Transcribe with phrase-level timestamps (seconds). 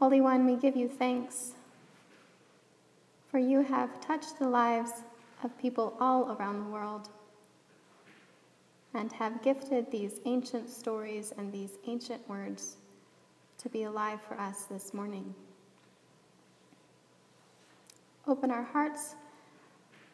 [0.00, 1.52] Holy One, we give you thanks,
[3.30, 4.90] for you have touched the lives
[5.44, 7.08] of people all around the world
[8.92, 12.76] and have gifted these ancient stories and these ancient words
[13.58, 15.32] to be alive for us this morning.
[18.26, 19.14] Open our hearts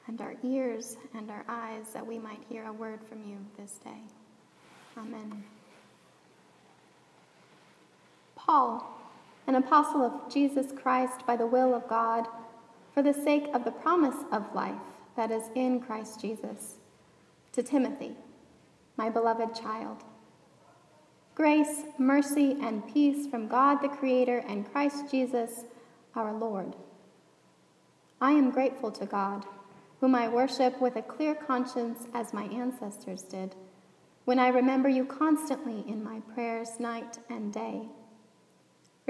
[0.08, 3.78] and our ears and our eyes that we might hear a word from you this
[3.82, 4.02] day.
[4.98, 5.42] Amen.
[8.36, 8.99] Paul,
[9.50, 12.28] an apostle of Jesus Christ by the will of God,
[12.94, 16.76] for the sake of the promise of life that is in Christ Jesus,
[17.50, 18.12] to Timothy,
[18.96, 20.04] my beloved child.
[21.34, 25.64] Grace, mercy, and peace from God the Creator and Christ Jesus
[26.14, 26.76] our Lord.
[28.20, 29.46] I am grateful to God,
[30.00, 33.56] whom I worship with a clear conscience as my ancestors did,
[34.26, 37.88] when I remember you constantly in my prayers night and day.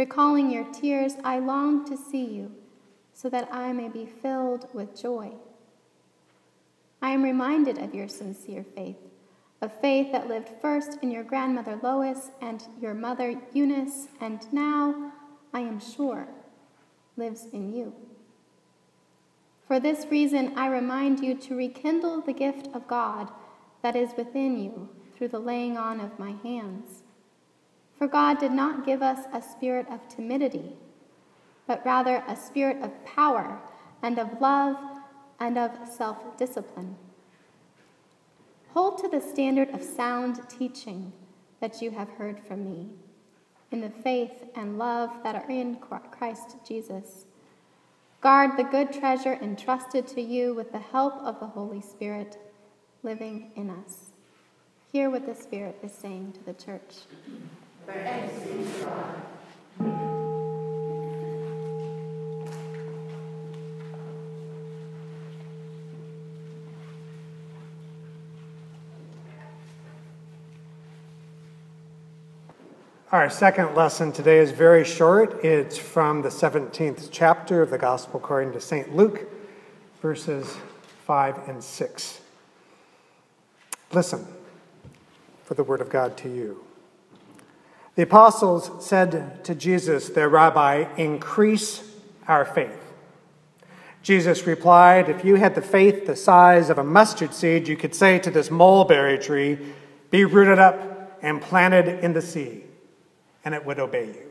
[0.00, 2.52] Recalling your tears, I long to see you
[3.12, 5.32] so that I may be filled with joy.
[7.02, 8.96] I am reminded of your sincere faith,
[9.60, 15.12] a faith that lived first in your grandmother Lois and your mother Eunice, and now,
[15.52, 16.28] I am sure,
[17.18, 17.92] lives in you.
[19.68, 23.30] For this reason, I remind you to rekindle the gift of God
[23.82, 26.99] that is within you through the laying on of my hands.
[28.00, 30.72] For God did not give us a spirit of timidity,
[31.66, 33.60] but rather a spirit of power
[34.00, 34.78] and of love
[35.38, 36.96] and of self discipline.
[38.72, 41.12] Hold to the standard of sound teaching
[41.60, 42.88] that you have heard from me
[43.70, 47.26] in the faith and love that are in Christ Jesus.
[48.22, 52.38] Guard the good treasure entrusted to you with the help of the Holy Spirit
[53.02, 54.12] living in us.
[54.90, 57.00] Hear what the Spirit is saying to the church.
[73.12, 75.44] Our second lesson today is very short.
[75.44, 78.94] It's from the 17th chapter of the Gospel according to St.
[78.94, 79.28] Luke,
[80.00, 80.56] verses
[81.06, 82.20] 5 and 6.
[83.92, 84.24] Listen
[85.42, 86.64] for the word of God to you.
[87.96, 91.82] The apostles said to Jesus, their rabbi, Increase
[92.26, 92.80] our faith.
[94.02, 97.94] Jesus replied, If you had the faith the size of a mustard seed, you could
[97.94, 99.58] say to this mulberry tree,
[100.10, 102.64] Be rooted up and planted in the sea,
[103.44, 104.30] and it would obey you.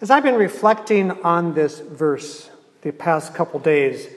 [0.00, 2.50] As I've been reflecting on this verse
[2.82, 4.08] the past couple days,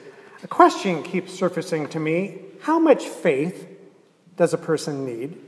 [0.42, 3.68] a question keeps surfacing to me How much faith
[4.36, 5.38] does a person need?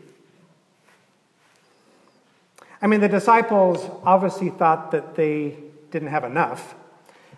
[2.82, 5.56] I mean, the disciples obviously thought that they
[5.90, 6.74] didn't have enough,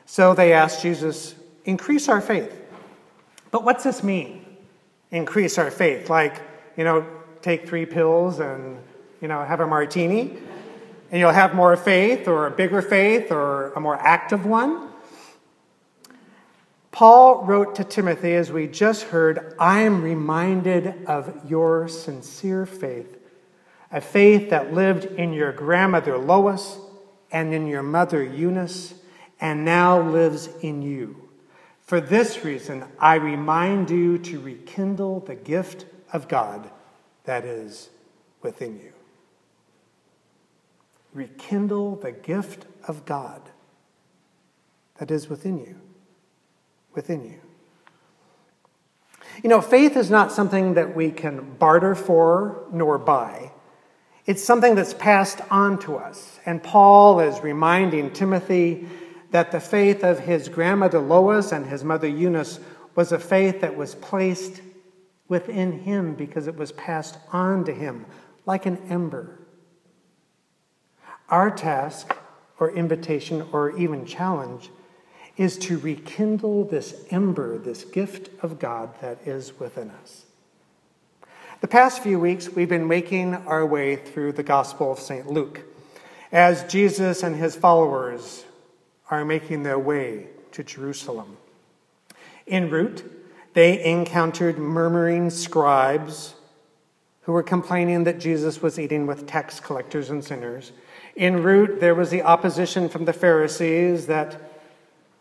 [0.06, 2.52] so they asked Jesus, increase our faith.
[3.50, 4.44] But what's this mean?
[5.10, 6.08] Increase our faith.
[6.08, 6.40] Like,
[6.76, 7.06] you know,
[7.42, 8.78] take three pills and,
[9.20, 10.38] you know, have a martini,
[11.10, 14.88] and you'll have more faith, or a bigger faith, or a more active one.
[16.92, 23.16] Paul wrote to Timothy, as we just heard, I am reminded of your sincere faith,
[23.92, 26.78] a faith that lived in your grandmother Lois
[27.30, 28.94] and in your mother Eunice,
[29.40, 31.28] and now lives in you.
[31.80, 36.70] For this reason, I remind you to rekindle the gift of God
[37.24, 37.90] that is
[38.42, 38.92] within you.
[41.12, 43.42] Rekindle the gift of God
[44.96, 45.76] that is within you
[46.94, 47.40] within you.
[49.42, 53.51] You know, faith is not something that we can barter for nor buy.
[54.24, 56.38] It's something that's passed on to us.
[56.46, 58.86] And Paul is reminding Timothy
[59.32, 62.60] that the faith of his grandmother Lois and his mother Eunice
[62.94, 64.60] was a faith that was placed
[65.28, 68.06] within him because it was passed on to him
[68.46, 69.38] like an ember.
[71.28, 72.14] Our task,
[72.60, 74.70] or invitation, or even challenge
[75.36, 80.26] is to rekindle this ember, this gift of God that is within us.
[81.62, 85.28] The past few weeks, we've been making our way through the Gospel of St.
[85.30, 85.60] Luke
[86.32, 88.44] as Jesus and his followers
[89.12, 91.36] are making their way to Jerusalem.
[92.48, 93.04] En route,
[93.52, 96.34] they encountered murmuring scribes
[97.20, 100.72] who were complaining that Jesus was eating with tax collectors and sinners.
[101.16, 104.36] En route, there was the opposition from the Pharisees that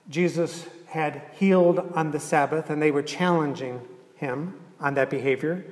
[0.10, 3.80] Jesus had healed on the Sabbath, and they were challenging
[4.16, 5.64] him on that behavior.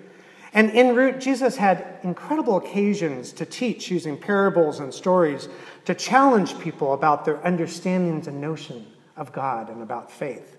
[0.54, 5.48] And en route, Jesus had incredible occasions to teach using parables and stories
[5.86, 10.58] to challenge people about their understandings and notion of God and about faith.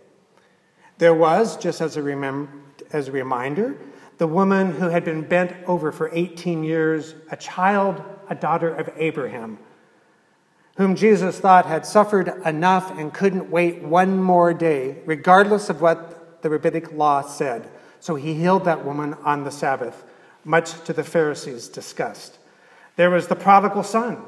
[0.98, 2.48] There was, just as a, remem-
[2.92, 3.78] as a reminder,
[4.18, 8.90] the woman who had been bent over for 18 years, a child, a daughter of
[8.96, 9.58] Abraham,
[10.76, 16.42] whom Jesus thought had suffered enough and couldn't wait one more day, regardless of what
[16.42, 17.70] the rabbinic law said.
[18.00, 20.02] So he healed that woman on the Sabbath,
[20.44, 22.38] much to the Pharisees' disgust.
[22.96, 24.22] There was the prodigal son,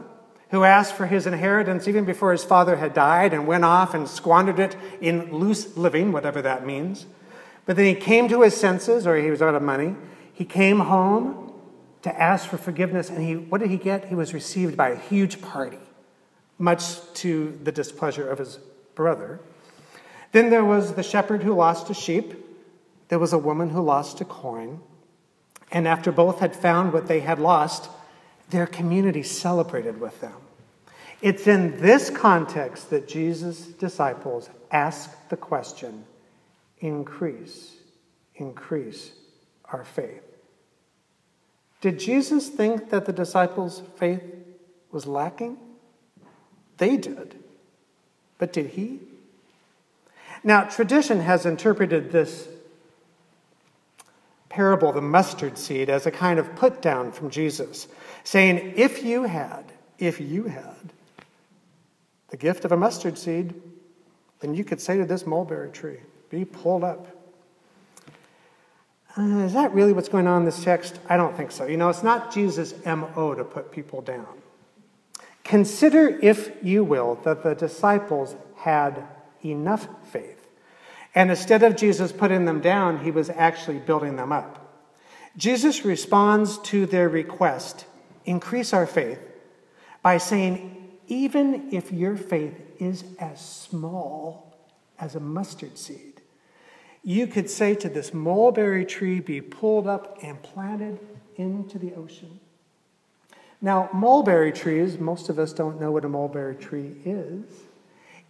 [0.50, 4.06] who asked for his inheritance even before his father had died and went off and
[4.06, 7.06] squandered it in loose living, whatever that means.
[7.64, 9.96] But then he came to his senses, or he was out of money.
[10.32, 11.52] He came home
[12.02, 14.06] to ask for forgiveness, and he, what did he get?
[14.06, 15.78] He was received by a huge party,
[16.58, 18.58] much to the displeasure of his
[18.94, 19.40] brother.
[20.32, 22.34] Then there was the shepherd who lost a sheep.
[23.12, 24.80] There was a woman who lost a coin.
[25.70, 27.90] And after both had found what they had lost,
[28.48, 30.32] their community celebrated with them.
[31.20, 36.06] It's in this context that Jesus' disciples ask the question
[36.78, 37.76] increase,
[38.36, 39.12] increase
[39.66, 40.24] our faith.
[41.82, 44.24] Did Jesus think that the disciples' faith
[44.90, 45.58] was lacking?
[46.78, 47.34] They did.
[48.38, 49.00] But did he?
[50.42, 52.48] Now, tradition has interpreted this
[54.52, 57.88] parable, the mustard seed, as a kind of put down from Jesus,
[58.22, 59.64] saying, If you had,
[59.98, 60.92] if you had
[62.28, 63.54] the gift of a mustard seed,
[64.40, 67.06] then you could say to this mulberry tree, Be pulled up.
[69.16, 70.98] Uh, is that really what's going on in this text?
[71.08, 71.66] I don't think so.
[71.66, 74.26] You know, it's not Jesus' MO to put people down.
[75.44, 79.02] Consider, if you will, that the disciples had
[79.44, 80.31] enough faith.
[81.14, 84.58] And instead of Jesus putting them down, he was actually building them up.
[85.36, 87.86] Jesus responds to their request,
[88.24, 89.20] increase our faith,
[90.02, 94.56] by saying, even if your faith is as small
[94.98, 96.20] as a mustard seed,
[97.04, 100.98] you could say to this mulberry tree, be pulled up and planted
[101.36, 102.40] into the ocean.
[103.60, 107.44] Now, mulberry trees, most of us don't know what a mulberry tree is.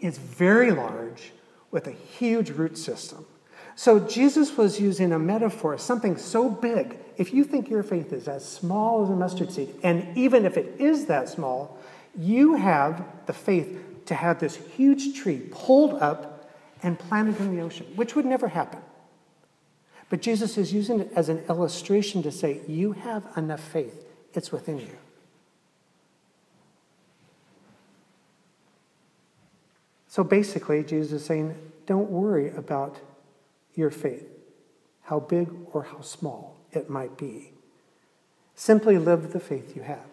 [0.00, 1.32] It's very large
[1.72, 3.26] with a huge root system.
[3.74, 6.98] So Jesus was using a metaphor, something so big.
[7.16, 10.56] If you think your faith is as small as a mustard seed, and even if
[10.56, 11.78] it is that small,
[12.16, 16.50] you have the faith to have this huge tree pulled up
[16.82, 18.80] and planted in the ocean, which would never happen.
[20.10, 24.04] But Jesus is using it as an illustration to say, you have enough faith,
[24.34, 24.98] it's within you.
[30.12, 31.56] So basically, Jesus is saying,
[31.87, 33.00] don't worry about
[33.75, 34.29] your faith,
[35.05, 37.53] how big or how small it might be.
[38.55, 40.05] Simply live the faith you have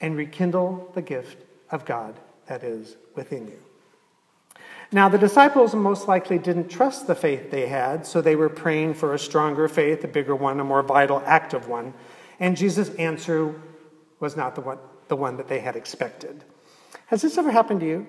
[0.00, 2.16] and rekindle the gift of God
[2.48, 3.62] that is within you.
[4.90, 8.94] Now, the disciples most likely didn't trust the faith they had, so they were praying
[8.94, 11.94] for a stronger faith, a bigger one, a more vital, active one.
[12.40, 13.54] And Jesus' answer
[14.18, 16.42] was not the one, the one that they had expected.
[17.06, 18.06] Has this ever happened to you?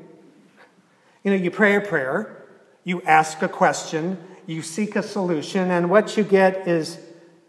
[1.28, 2.42] You know, you pray a prayer,
[2.86, 7.00] you ask a question, you seek a solution, and what you get is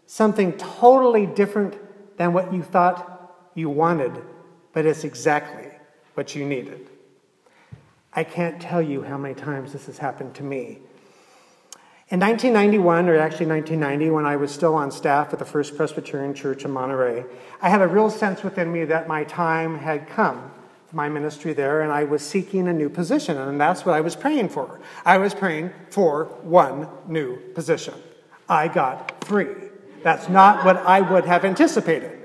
[0.05, 1.77] something totally different
[2.17, 4.11] than what you thought you wanted,
[4.73, 5.71] but it's exactly
[6.15, 6.89] what you needed.
[8.11, 10.79] I can't tell you how many times this has happened to me.
[12.09, 16.33] In 1991, or actually 1990, when I was still on staff at the First Presbyterian
[16.33, 17.23] Church in Monterey,
[17.61, 20.51] I had a real sense within me that my time had come
[20.91, 24.15] my ministry there, and I was seeking a new position, and that's what I was
[24.15, 24.79] praying for.
[25.05, 27.93] I was praying for one new position.
[28.47, 29.53] I got three.
[30.03, 32.19] That's not what I would have anticipated.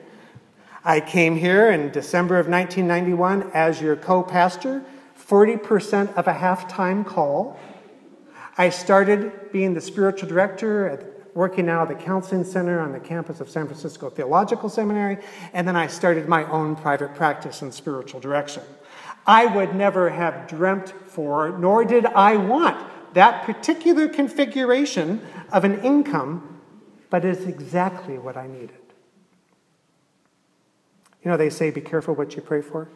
[0.85, 4.85] I came here in December of 1991 as your co pastor,
[5.19, 7.59] 40% of a half time call.
[8.57, 13.01] I started being the spiritual director at working now at the Counseling Center on the
[13.01, 15.19] campus of San Francisco Theological Seminary,
[15.53, 18.63] and then I started my own private practice in spiritual direction.
[19.27, 25.21] I would never have dreamt for, nor did I want, that particular configuration
[25.53, 26.61] of an income,
[27.11, 28.71] but it's exactly what I needed.
[31.23, 32.89] You know, they say, be careful what you pray for.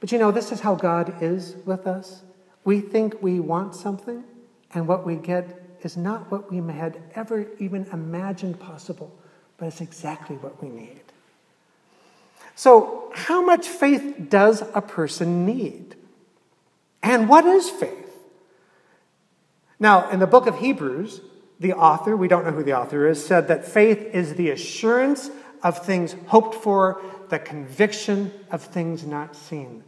[0.00, 2.22] But you know, this is how God is with us.
[2.64, 4.24] We think we want something,
[4.74, 9.16] and what we get is not what we had ever even imagined possible,
[9.56, 11.00] but it's exactly what we need.
[12.54, 15.96] So, how much faith does a person need?
[17.02, 17.98] And what is faith?
[19.80, 21.20] Now, in the book of Hebrews,
[21.58, 25.30] the author, we don't know who the author is, said that faith is the assurance
[25.62, 29.82] of things hoped for, the conviction of things not seen.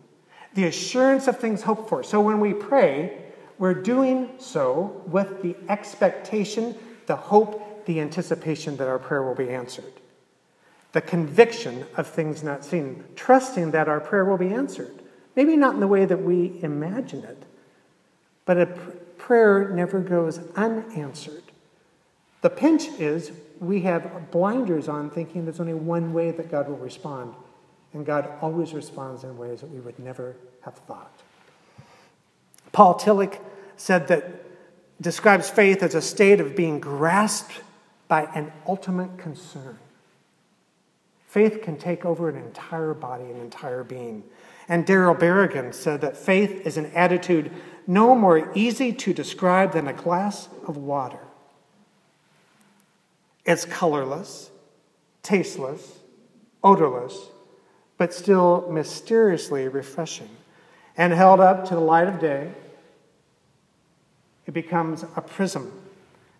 [0.54, 2.02] The assurance of things hoped for.
[2.02, 3.23] So when we pray,
[3.58, 6.74] we're doing so with the expectation,
[7.06, 9.92] the hope, the anticipation that our prayer will be answered.
[10.92, 15.02] The conviction of things not seen, trusting that our prayer will be answered.
[15.36, 17.42] Maybe not in the way that we imagine it,
[18.44, 18.66] but a
[19.18, 21.42] prayer never goes unanswered.
[22.42, 26.76] The pinch is we have blinders on thinking there's only one way that God will
[26.76, 27.34] respond.
[27.92, 31.22] And God always responds in ways that we would never have thought.
[32.74, 33.38] Paul Tillich
[33.76, 34.44] said that
[35.00, 37.62] describes faith as a state of being grasped
[38.08, 39.78] by an ultimate concern.
[41.28, 44.24] Faith can take over an entire body, an entire being.
[44.68, 47.50] And Daryl Berrigan said that faith is an attitude
[47.86, 51.18] no more easy to describe than a glass of water.
[53.44, 54.50] It's colorless,
[55.22, 55.98] tasteless,
[56.62, 57.28] odorless,
[57.98, 60.30] but still mysteriously refreshing.
[60.96, 62.52] And held up to the light of day,
[64.46, 65.72] it becomes a prism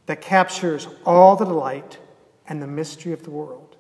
[0.07, 1.99] that captures all the delight
[2.47, 3.77] and the mystery of the world.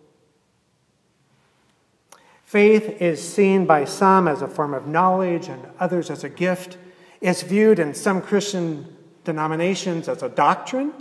[2.42, 6.78] Faith is seen by some as a form of knowledge and others as a gift.
[7.20, 10.92] It's viewed in some Christian denominations as a doctrine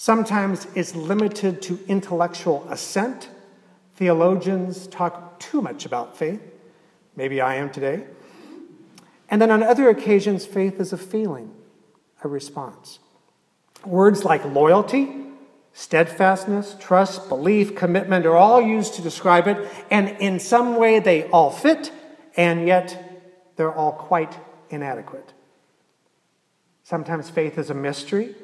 [0.00, 3.28] Sometimes it's limited to intellectual assent.
[3.96, 6.40] Theologians talk too much about faith.
[7.16, 8.06] Maybe I am today.
[9.28, 11.54] And then on other occasions, faith is a feeling,
[12.22, 12.98] a response.
[13.84, 15.08] Words like loyalty,
[15.72, 21.28] steadfastness, trust, belief, commitment are all used to describe it, and in some way they
[21.30, 21.92] all fit,
[22.36, 23.22] and yet
[23.56, 25.32] they're all quite inadequate.
[26.82, 28.34] Sometimes faith is a mystery.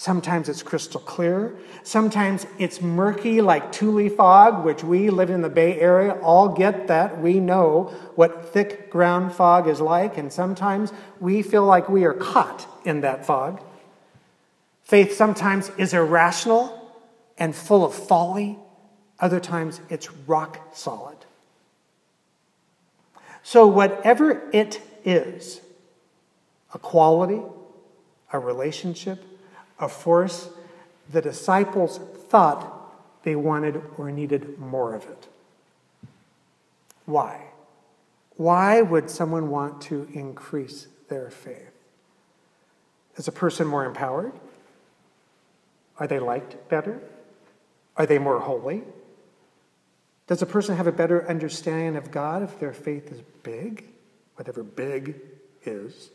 [0.00, 1.54] Sometimes it's crystal clear.
[1.82, 6.86] Sometimes it's murky like Tule fog, which we live in the Bay Area all get
[6.86, 7.20] that.
[7.20, 10.90] We know what thick ground fog is like, and sometimes
[11.20, 13.62] we feel like we are caught in that fog.
[14.84, 16.96] Faith sometimes is irrational
[17.36, 18.58] and full of folly.
[19.18, 21.18] Other times it's rock solid.
[23.42, 25.60] So, whatever it is
[26.72, 27.42] a quality,
[28.32, 29.26] a relationship,
[29.80, 30.48] a force
[31.10, 32.76] the disciples thought
[33.24, 35.28] they wanted or needed more of it.
[37.04, 37.46] Why?
[38.36, 41.72] Why would someone want to increase their faith?
[43.16, 44.32] Is a person more empowered?
[45.98, 47.00] Are they liked better?
[47.96, 48.82] Are they more holy?
[50.26, 53.84] Does a person have a better understanding of God if their faith is big?
[54.36, 55.16] Whatever big
[55.64, 56.10] is.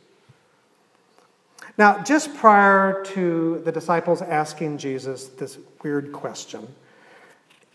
[1.78, 6.68] Now, just prior to the disciples asking Jesus this weird question,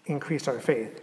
[0.06, 1.02] increase our faith,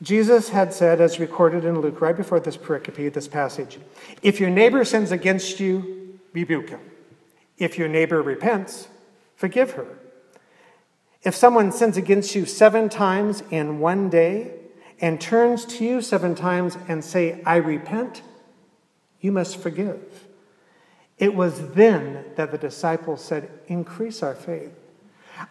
[0.00, 3.78] Jesus had said, as recorded in Luke right before this pericope, this passage,
[4.22, 6.80] if your neighbor sins against you, rebuke him.
[7.58, 8.88] If your neighbor repents,
[9.36, 9.86] forgive her.
[11.22, 14.54] If someone sins against you seven times in one day
[15.00, 18.22] and turns to you seven times and say, I repent,
[19.20, 20.26] you must forgive.
[21.22, 24.72] It was then that the disciples said, Increase our faith.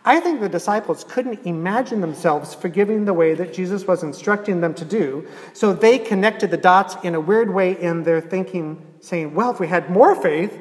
[0.03, 4.73] I think the disciples couldn't imagine themselves forgiving the way that Jesus was instructing them
[4.73, 9.33] to do, so they connected the dots in a weird way in their thinking, saying,
[9.33, 10.59] Well, if we had more faith,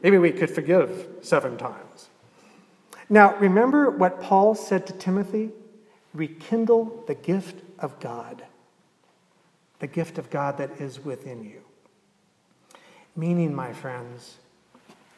[0.00, 2.08] maybe we could forgive seven times.
[3.10, 5.50] Now, remember what Paul said to Timothy?
[6.14, 8.44] Rekindle the gift of God,
[9.80, 11.62] the gift of God that is within you.
[13.16, 14.38] Meaning, my friends,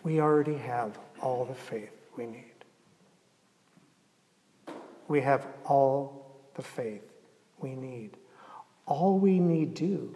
[0.05, 2.45] we already have all the faith we need.
[5.09, 7.03] We have all the faith
[7.59, 8.11] we need.
[8.87, 10.15] All we need do,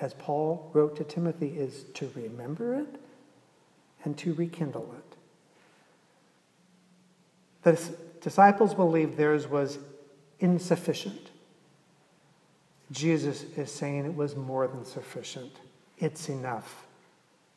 [0.00, 3.00] as Paul wrote to Timothy, is to remember it
[4.04, 5.16] and to rekindle it.
[7.62, 7.80] The
[8.20, 9.78] disciples believed theirs was
[10.38, 11.30] insufficient.
[12.92, 15.56] Jesus is saying it was more than sufficient.
[15.98, 16.86] It's enough.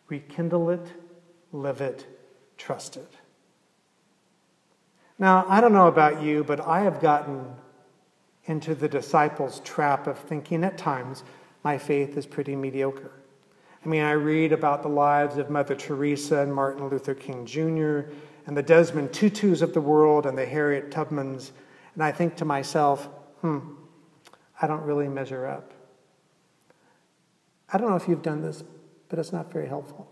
[0.08, 0.88] Rekindle it
[1.62, 2.06] live it,
[2.58, 3.12] trust it.
[5.18, 7.46] Now, I don't know about you, but I have gotten
[8.46, 11.24] into the disciples' trap of thinking at times
[11.64, 13.12] my faith is pretty mediocre.
[13.84, 18.12] I mean, I read about the lives of Mother Teresa and Martin Luther King Jr.
[18.46, 21.52] and the Desmond Tutus of the world and the Harriet Tubmans,
[21.94, 23.06] and I think to myself,
[23.42, 23.60] hmm,
[24.62, 25.72] I don't really measure up.
[27.72, 28.64] I don't know if you've done this,
[29.10, 30.12] but it's not very helpful.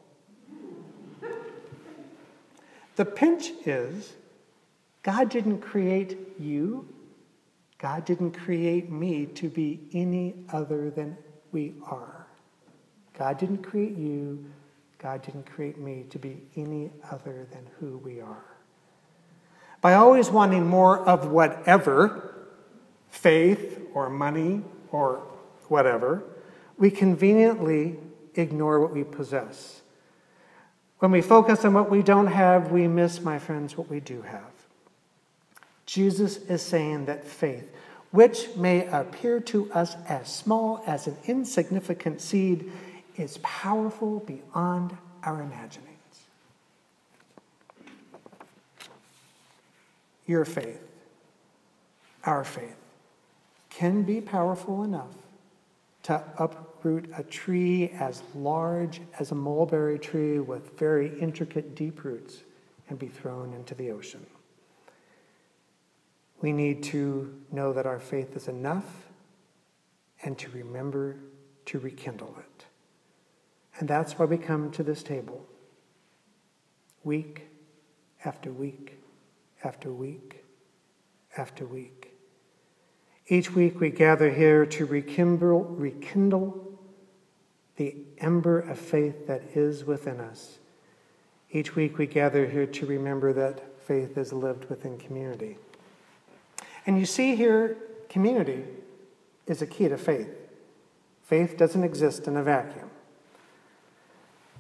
[2.96, 4.14] The pinch is
[5.02, 6.88] God didn't create you.
[7.78, 11.18] God didn't create me to be any other than
[11.52, 12.28] we are.
[13.18, 14.46] God didn't create you.
[14.98, 18.46] God didn't create me to be any other than who we are.
[19.82, 22.48] By always wanting more of whatever,
[23.10, 25.28] faith or money or
[25.68, 26.24] whatever,
[26.78, 28.00] we conveniently
[28.36, 29.83] ignore what we possess.
[31.04, 34.22] When we focus on what we don't have, we miss, my friends, what we do
[34.22, 34.54] have.
[35.86, 37.74] Jesus is saying that faith,
[38.12, 42.72] which may appear to us as small as an insignificant seed,
[43.18, 45.90] is powerful beyond our imaginings.
[50.26, 50.80] Your faith,
[52.24, 52.78] our faith,
[53.70, 55.12] can be powerful enough
[56.04, 62.44] to uproot a tree as large as a mulberry tree with very intricate deep roots
[62.90, 64.26] and be thrown into the ocean.
[66.42, 69.08] We need to know that our faith is enough
[70.24, 71.16] and to remember
[71.68, 72.66] to rekindle it.
[73.80, 75.46] And that's why we come to this table
[77.04, 77.48] week
[78.26, 79.00] after week
[79.64, 80.44] after week
[81.38, 82.03] after week.
[83.28, 86.80] Each week we gather here to rekindle, rekindle
[87.78, 90.60] the ember of faith that is within us.
[91.52, 95.58] Each week we gather here to remember that faith is lived within community.
[96.86, 97.78] And you see here,
[98.10, 98.64] community
[99.48, 100.30] is a key to faith.
[101.24, 102.90] Faith doesn't exist in a vacuum.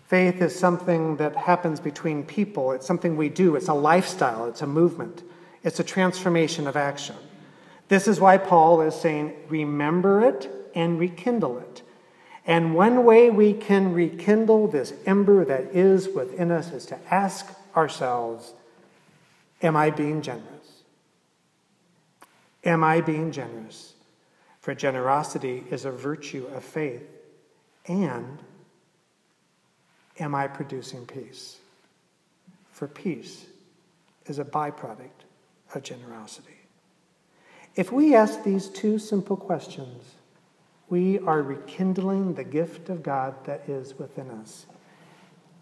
[0.08, 2.72] Faith is something that happens between people.
[2.72, 3.55] It's something we do.
[3.55, 4.46] It's a lifestyle.
[4.46, 5.24] It's a movement.
[5.63, 7.15] It's a transformation of action.
[7.88, 11.82] This is why Paul is saying, remember it and rekindle it.
[12.46, 17.48] And one way we can rekindle this ember that is within us is to ask
[17.75, 18.54] ourselves,
[19.62, 20.84] Am I being generous?
[22.66, 23.94] Am I being generous?
[24.60, 27.04] For generosity is a virtue of faith.
[27.88, 28.40] And
[30.20, 31.58] am I producing peace?
[32.72, 33.46] For peace
[34.26, 35.28] is a byproduct
[35.76, 36.62] of generosity.
[37.75, 40.15] If we ask these two simple questions,
[40.89, 44.67] we are rekindling the gift of God that is within us.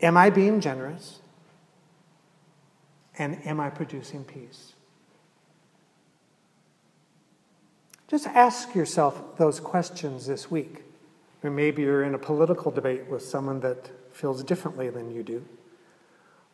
[0.01, 1.19] Am I being generous?
[3.17, 4.73] And am I producing peace?
[8.09, 10.83] Just ask yourself those questions this week.
[11.43, 15.45] Or maybe you're in a political debate with someone that feels differently than you do.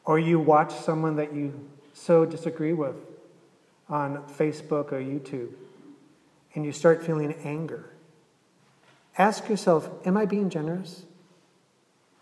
[0.06, 2.96] Or you watch someone that you so disagree with
[3.90, 5.52] on Facebook or YouTube
[6.54, 7.92] and you start feeling anger.
[9.18, 11.06] Ask yourself Am I being generous?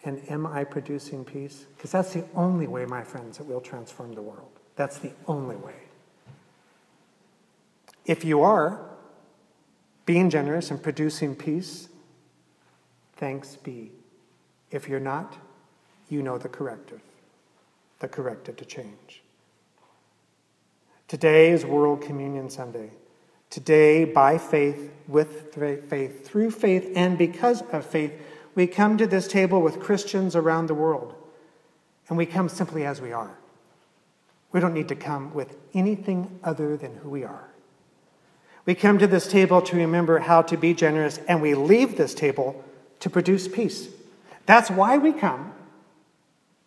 [0.04, 1.66] And am I producing peace?
[1.76, 4.52] Because that's the only way, my friends, that we'll transform the world.
[4.76, 5.74] That's the only way.
[8.06, 8.80] If you are,
[10.06, 11.90] being generous and producing peace,
[13.16, 13.94] thanks be.
[14.70, 15.38] If you're not,
[16.08, 17.02] you know the corrective,
[18.00, 19.24] the corrective to change.
[21.08, 22.90] Today is World Communion Sunday.
[23.52, 28.12] Today, by faith, with faith, through faith, and because of faith,
[28.56, 31.14] we come to this table with Christians around the world.
[32.10, 33.38] And we come simply as we are.
[34.52, 37.50] We don't need to come with anything other than who we are.
[38.66, 42.16] We come to this table to remember how to be generous, and we leave this
[42.16, 42.64] table
[43.02, 43.90] to produce peace.
[44.48, 45.54] That's why we come,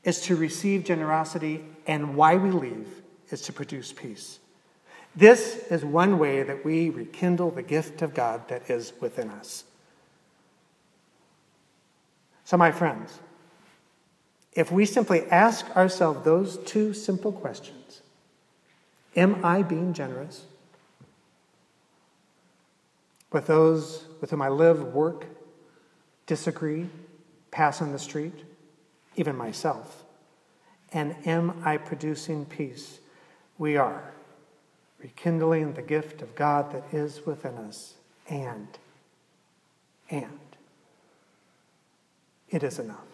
[0.05, 2.87] is to receive generosity, and why we leave
[3.31, 4.39] is to produce peace.
[5.17, 9.65] This is one way that we rekindle the gift of God that is within us.
[12.45, 13.19] So, my friends,
[14.53, 18.03] if we simply ask ourselves those two simple questions
[19.17, 20.45] Am I being generous?
[23.33, 25.27] with those with whom I live, work,
[26.27, 26.89] disagree,
[27.51, 28.45] pass on the street,
[29.17, 30.05] even myself?
[30.93, 33.01] And am I producing peace?
[33.59, 34.15] We are
[35.01, 37.95] rekindling the gift of God that is within us,
[38.29, 38.69] and,
[40.09, 40.39] and
[42.51, 43.08] it is enough.